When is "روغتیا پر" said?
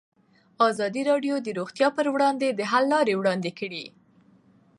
1.59-2.05